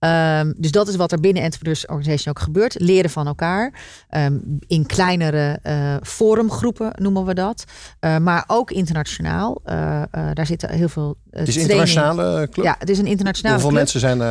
[0.06, 2.80] Um, dus dat is wat er binnen Entrepreneurs Organization ook gebeurt.
[2.80, 3.74] Leren van elkaar.
[4.10, 7.64] Um, in kleinere uh, forumgroepen noemen we dat.
[8.00, 9.62] Uh, maar ook internationaal.
[9.66, 12.66] Uh, daar zitten heel veel Het is een internationale club?
[12.66, 13.82] Ja, het is een internationale Hoeveel club.
[13.82, 14.22] mensen zijn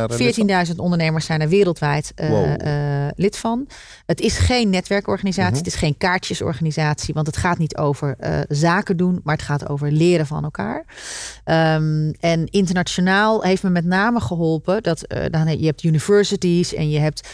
[0.49, 2.59] er 14.000 ondernemers zijn er wereldwijd wow.
[3.15, 3.67] lid van.
[4.05, 5.49] Het is geen netwerkorganisatie.
[5.49, 5.57] -huh.
[5.57, 7.13] Het is geen kaartjesorganisatie.
[7.13, 8.15] Want het gaat niet over
[8.47, 9.19] zaken doen.
[9.23, 10.85] Maar het gaat over leren van elkaar.
[11.45, 14.83] Um, en internationaal heeft me met name geholpen.
[14.83, 17.27] Dat, dan je hebt universities en je hebt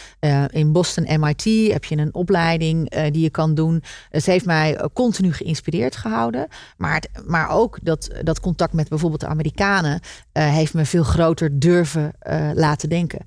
[0.50, 3.84] in Boston MIT heb je een opleiding die je kan doen.
[4.10, 6.48] Het heeft mij continu geïnspireerd gehouden.
[6.78, 9.28] Maar, het, maar ook dat, dat contact met bijvoorbeeld de
[9.60, 10.00] Amerikanen
[10.34, 12.12] uh, heeft me veel groter durven
[12.54, 13.20] laten denken.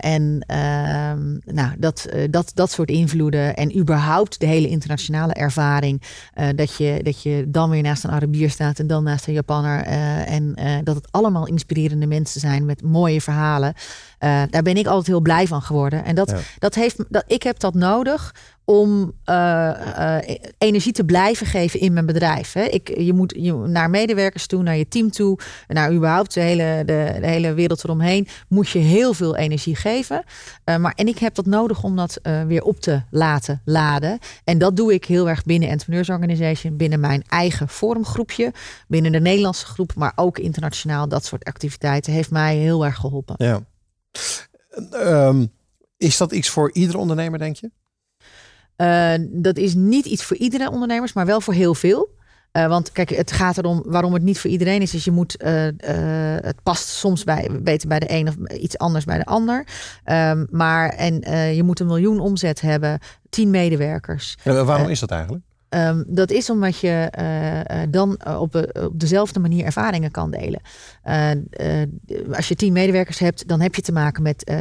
[0.00, 6.02] en ehm, nou, dat, dat, dat soort invloeden en überhaupt de hele internationale ervaring.
[6.54, 9.82] dat, je, dat je dan weer naast een Arabier staat en dan naast een Japanner.
[10.26, 13.74] en dat het allemaal inspirerende mensen zijn met mooie verhalen.
[14.24, 16.04] Uh, daar ben ik altijd heel blij van geworden.
[16.04, 16.38] En dat, ja.
[16.58, 20.16] dat heeft, dat, ik heb dat nodig om uh, uh,
[20.58, 22.52] energie te blijven geven in mijn bedrijf.
[22.52, 22.62] Hè.
[22.62, 27.18] Ik, je moet naar medewerkers toe, naar je team toe, naar überhaupt de hele, de,
[27.20, 30.24] hele wereld eromheen, moet je heel veel energie geven.
[30.64, 34.18] Uh, maar, en ik heb dat nodig om dat weer op te laten laden.
[34.44, 38.52] En dat doe ik heel erg binnen Entrepreneurs Organization, binnen mijn eigen forumgroepje,
[38.88, 41.08] binnen de Nederlandse groep, maar ook internationaal.
[41.08, 43.34] Dat soort activiteiten heeft mij heel erg geholpen.
[43.38, 43.60] Ja.
[44.92, 45.52] Um,
[45.96, 47.70] is dat iets voor iedere ondernemer, denk je?
[48.76, 52.20] Uh, dat is niet iets voor iedere ondernemers, maar wel voor heel veel.
[52.52, 54.94] Uh, want kijk, het gaat erom waarom het niet voor iedereen is.
[54.94, 55.50] Is je moet, uh,
[56.36, 59.66] het past soms bij, beter bij de een of iets anders bij de ander.
[60.04, 61.20] Um, maar en
[61.54, 62.98] je moet een miljoen omzet hebben,
[63.30, 64.36] tien medewerkers.
[64.42, 65.44] Ja, waarom is dat eigenlijk?
[65.74, 70.30] Um, dat is omdat je uh, uh, dan op, uh, op, dezelfde manier ervaringen kan
[70.30, 70.60] delen.
[72.32, 74.52] als je tien medewerkers hebt, dan heb je te maken met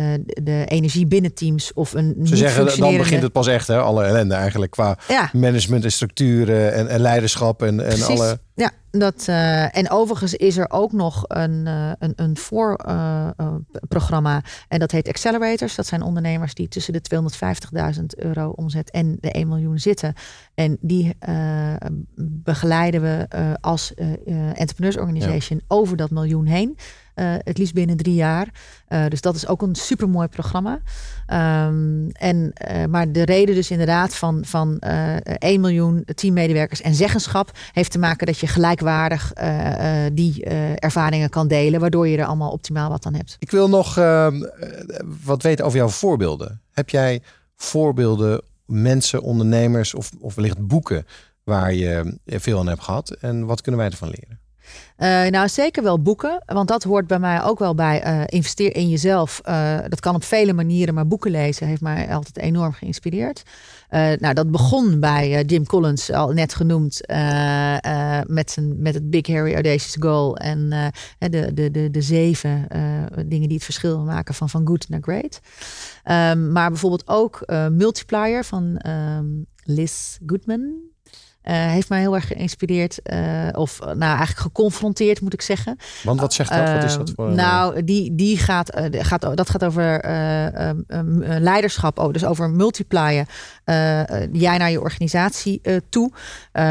[0.43, 2.15] de energie binnen teams of een.
[2.24, 3.80] Ze zeggen dan begint het pas echt, hè?
[3.80, 5.30] Alle ellende eigenlijk qua ja.
[5.34, 8.39] management en structuren en, en leiderschap en, en alle.
[8.56, 14.36] Ja, dat, uh, en overigens is er ook nog een, uh, een, een voorprogramma.
[14.38, 15.76] Uh, en dat heet Accelerators.
[15.76, 17.02] Dat zijn ondernemers die tussen de
[17.96, 20.14] 250.000 euro omzet en de 1 miljoen zitten.
[20.54, 21.16] En die
[22.16, 23.28] begeleiden we
[23.62, 23.94] als
[24.54, 25.76] Entrepreneurs Organization ja.
[25.76, 26.78] over dat miljoen heen.
[27.22, 28.48] Uh, het liefst binnen drie jaar.
[28.90, 30.80] Uh, dus dat is ook een supermooi programma.
[31.68, 36.96] Um, en, uh, maar de reden dus inderdaad van, van 1 miljoen, 10 medewerkers en
[36.96, 37.52] zeggenschap...
[37.72, 39.34] heeft te maken dat je gelijkwaardig
[40.14, 41.80] die ervaringen kan delen...
[41.80, 43.36] waardoor je er allemaal optimaal wat aan hebt.
[43.40, 44.42] Ik wil nog ehm,
[45.24, 46.62] wat weten over jouw voorbeelden.
[46.72, 47.22] Heb jij
[47.56, 51.06] voorbeelden, mensen, ondernemers of, of wellicht boeken...
[51.44, 53.10] waar je veel aan hebt gehad?
[53.10, 54.40] En wat kunnen wij ervan leren?
[54.98, 56.44] Uh, nou, zeker wel boeken.
[56.46, 59.42] Want dat hoort bij mij ook wel bij uh, investeer in jezelf.
[59.46, 63.44] Uh, dat kan op vele manieren, maar boeken lezen heeft mij altijd enorm geïnspireerd.
[63.90, 67.02] nou, dat begon bij Jim Collins, al net genoemd,
[68.28, 70.38] met, zijn, met het Big Harry Audacious Goal.
[70.38, 70.70] En
[71.18, 72.68] de, de, de, de zeven
[73.28, 75.40] dingen die het verschil maken van van good naar great.
[76.36, 80.91] Um, maar bijvoorbeeld ook Multiplier van um, Liz Goodman.
[81.44, 83.00] Uh, heeft mij heel erg geïnspireerd.
[83.04, 85.78] Uh, of nou, eigenlijk geconfronteerd, moet ik zeggen.
[86.04, 86.74] Want wat zegt dat?
[86.74, 87.32] wat is dat voor?
[87.32, 90.06] Nou, die, die gaat, gaat, dat gaat over
[90.88, 92.00] um, leiderschap.
[92.00, 93.26] Oh, dus over multiplyen.
[94.32, 96.12] jij naar je organisatie toe.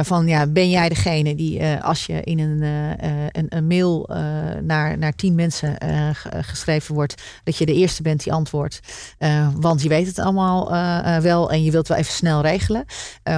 [0.03, 2.63] van ja, ben jij degene die als je in een,
[3.33, 4.09] een, een, mail
[4.63, 5.77] naar, naar tien mensen
[6.41, 8.81] geschreven wordt, dat je de eerste bent die antwoordt.
[9.55, 10.71] want je weet het allemaal
[11.23, 12.85] wel en je wilt wel even snel regelen.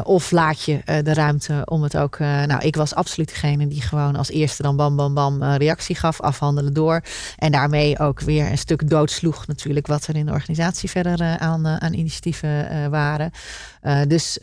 [0.05, 2.18] of laat je de ruimte om het ook.
[2.18, 5.56] Uh, nou, ik was absoluut degene die gewoon als eerste dan bam, bam, bam uh,
[5.56, 7.02] reactie gaf, afhandelen door.
[7.37, 11.35] En daarmee ook weer een stuk doodsloeg natuurlijk wat er in de organisatie verder uh,
[11.35, 13.30] aan, aan initiatieven waren.
[14.08, 14.37] dus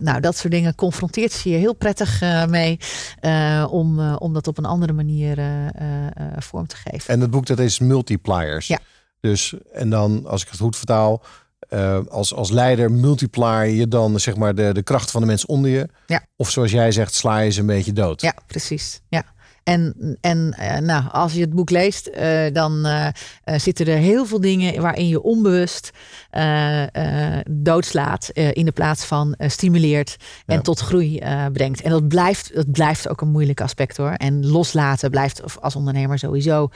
[0.00, 2.78] nou, dat soort dingen confronteert ze je heel prettig mee
[3.70, 5.36] om, om dat op een andere manier
[6.38, 7.14] vorm te geven.
[7.14, 8.66] En het boek dat is Multipliers.
[8.66, 8.78] Ja.
[9.20, 11.22] Dus, en dan, als ik het goed vertaal,
[11.74, 15.48] uh, als, als leider multiplier je dan zeg maar de, de kracht van de mensen
[15.48, 15.88] onder je.
[16.06, 16.26] Ja.
[16.36, 18.20] Of zoals jij zegt, sla je ze een beetje dood.
[18.20, 19.00] Ja, precies.
[19.08, 19.24] Ja.
[19.64, 22.10] En, en nou, als je het boek leest,
[22.52, 22.86] dan
[23.44, 25.90] zitten er heel veel dingen waarin je onbewust
[27.50, 31.22] doodslaat in de plaats van stimuleert en tot groei
[31.52, 31.82] brengt.
[31.82, 34.10] En dat blijft, dat blijft ook een moeilijk aspect hoor.
[34.10, 36.68] En loslaten blijft als ondernemer sowieso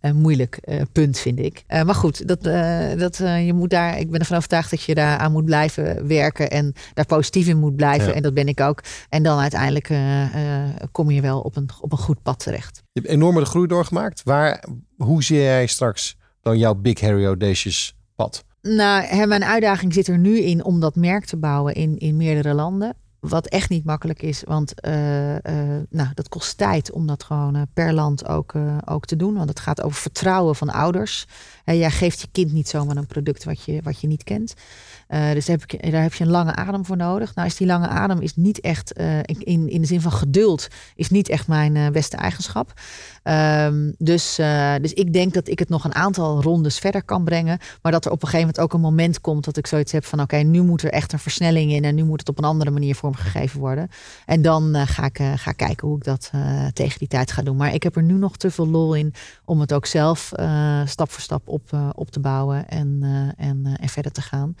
[0.00, 0.60] een moeilijk
[0.92, 1.64] punt, vind ik.
[1.68, 2.42] maar goed, dat,
[2.98, 6.50] dat, je moet daar, ik ben ervan overtuigd dat je daar aan moet blijven werken
[6.50, 8.14] en daar positief in moet blijven.
[8.14, 8.82] En dat ben ik ook.
[9.08, 9.90] En dan uiteindelijk
[10.92, 12.82] kom je wel op een, op een goed pad terecht.
[12.92, 14.22] Je hebt enorme groei doorgemaakt.
[14.22, 14.64] Waar,
[14.96, 18.44] hoe zie jij straks dan jouw Big Harry Audacious pad?
[18.62, 22.54] Nou, mijn uitdaging zit er nu in om dat merk te bouwen in, in meerdere
[22.54, 22.96] landen.
[23.28, 25.38] Wat echt niet makkelijk is, want uh, uh,
[25.90, 29.34] nou, dat kost tijd om dat gewoon uh, per land ook, ook te doen.
[29.34, 31.26] Want het gaat over vertrouwen van ouders.
[31.64, 34.54] jij geeft je kind niet zomaar een product wat je, wat je niet kent.
[35.08, 37.34] dus daar heb, daar heb je een lange adem voor nodig.
[37.34, 41.10] Nou is die lange adem is niet echt, in, in de zin van geduld, is
[41.10, 42.72] niet echt mijn beste eigenschap.
[43.28, 44.34] Um, dus,
[44.80, 47.58] dus ik denk dat ik het nog een aantal rondes verder kan brengen.
[47.82, 50.04] Maar dat er op een gegeven moment ook een moment komt dat ik zoiets heb
[50.04, 52.44] van oké, nu moet er echt een versnelling in en nu moet het op een
[52.44, 53.88] andere manier voor gegeven worden.
[54.26, 56.30] En dan uh, ga ik uh, ga kijken hoe ik dat
[56.72, 57.56] tegen die tijd ga doen.
[57.56, 60.32] Maar ik heb er nu nog te veel lol in om het ook zelf
[60.84, 63.02] stap voor stap op, op te bouwen en,
[63.36, 64.56] en, en verder te gaan.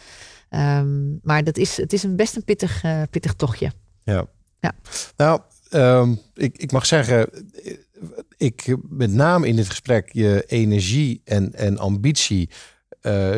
[0.80, 3.72] Um, maar dat is, het is een best een pittig, pittig tochtje.
[4.02, 4.26] Ja.
[4.60, 4.72] ja.
[5.16, 7.28] Nou, um, ik, ik mag zeggen,
[8.44, 12.50] ik met name in dit gesprek je energie en, en ambitie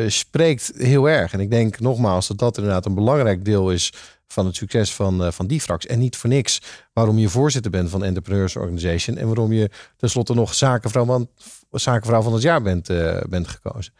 [0.07, 1.33] spreekt heel erg.
[1.33, 3.93] En ik denk nogmaals dat dat inderdaad een belangrijk deel is
[4.27, 5.85] van het succes van, uh, van Difrax.
[5.85, 6.61] En niet voor niks
[6.93, 9.17] waarom je voorzitter bent van Entrepreneurs Organization.
[9.17, 11.29] En waarom je tenslotte nog zakenvrouw van,
[11.71, 13.93] zakenvrouw van het jaar bent, uh, bent gekozen.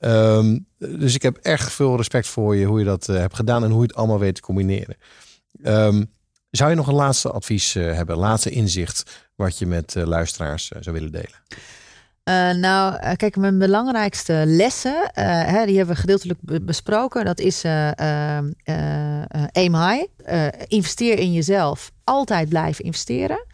[0.00, 3.70] Um, dus ik heb echt veel respect voor je, hoe je dat hebt gedaan en
[3.70, 4.96] hoe je het allemaal weet te combineren.
[5.64, 6.10] Um,
[6.50, 11.12] zou je nog een laatste advies hebben, laatste inzicht, wat je met luisteraars zou willen
[11.12, 11.40] delen?
[12.24, 17.24] Uh, nou, kijk, mijn belangrijkste lessen, hè, die hebben we gedeeltelijk besproken.
[17.24, 17.64] Dat is
[19.52, 20.04] aim high.
[20.66, 21.90] investeer in jezelf.
[22.04, 23.46] Altijd blijven investeren.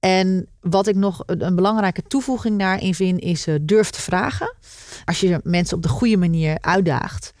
[0.00, 4.54] En wat ik nog een belangrijke toevoeging daarin vind, is durf te vragen.
[5.04, 7.32] Als je mensen op de goede manier uitdaagt,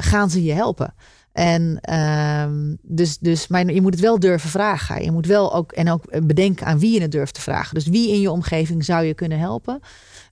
[0.00, 0.94] gaan ze je helpen.
[1.38, 5.04] En um, dus, dus, maar je moet het wel durven vragen.
[5.04, 7.74] Je moet wel ook, en ook bedenken aan wie je het durft te vragen.
[7.74, 9.80] Dus wie in je omgeving zou je kunnen helpen?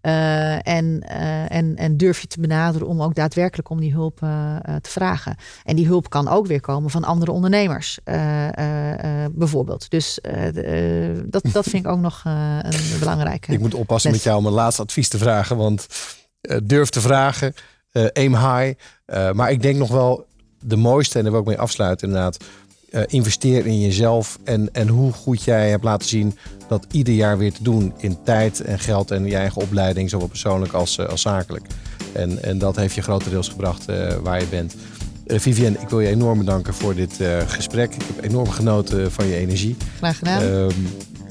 [0.03, 4.21] Uh, en, uh, en, en durf je te benaderen om ook daadwerkelijk om die hulp
[4.23, 5.37] uh, te vragen.
[5.65, 7.99] En die hulp kan ook weer komen van andere ondernemers,
[9.33, 9.91] bijvoorbeeld.
[9.91, 10.19] Dus
[11.25, 13.53] dat, dat vind ik ook nog een belangrijke.
[13.53, 15.87] Ik moet oppassen met jou om een laatste advies te vragen, want
[16.63, 17.55] durf te vragen,
[18.13, 18.73] aim high.
[19.33, 20.27] maar ik denk nog wel
[20.61, 22.37] de mooiste, en daar wil ik mee afsluiten inderdaad.
[22.91, 26.39] Uh, investeer in jezelf en, en hoe goed jij hebt laten zien
[26.69, 30.27] dat ieder jaar weer te doen in tijd en geld en je eigen opleiding, zowel
[30.27, 31.67] persoonlijk als, uh, als zakelijk.
[32.13, 34.75] En, en dat heeft je grotendeels gebracht uh, waar je bent.
[35.27, 37.95] Vivienne, ik wil je enorm bedanken voor dit gesprek.
[37.95, 39.77] Ik heb enorm genoten van je energie.
[39.97, 40.43] Graag gedaan.
[40.43, 40.71] Ehm,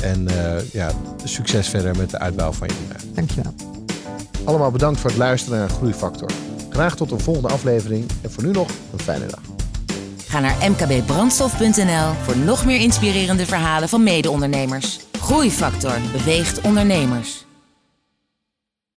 [0.01, 0.27] en
[0.71, 0.91] ja,
[1.23, 3.13] succes verder met de uitbouw van je bedrijf.
[3.13, 3.53] Dankjewel.
[4.43, 6.29] Allemaal bedankt voor het luisteren naar Groeifactor.
[6.75, 9.41] Graag tot een volgende aflevering en voor nu nog een fijne dag.
[10.27, 14.99] Ga naar mkbbrandstof.nl voor nog meer inspirerende verhalen van mede-ondernemers.
[15.11, 17.44] Groeifactor beweegt ondernemers.